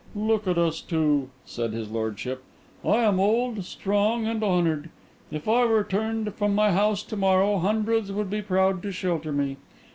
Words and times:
"Look 0.15 0.47
at 0.47 0.57
us 0.57 0.81
two," 0.81 1.29
said 1.45 1.73
his 1.73 1.87
lordship. 1.91 2.41
"I 2.83 3.01
am 3.03 3.19
old, 3.19 3.63
strong, 3.63 4.25
and 4.25 4.43
honoured. 4.43 4.89
If 5.29 5.47
I 5.47 5.63
were 5.65 5.83
turned 5.83 6.33
from 6.33 6.55
my 6.55 6.71
house 6.71 7.03
to 7.03 7.15
morrow, 7.15 7.59
hundreds 7.59 8.11
would 8.11 8.31
be 8.31 8.41
proud 8.41 8.81
to 8.81 8.91
shelter 8.91 9.31
me. 9.31 9.57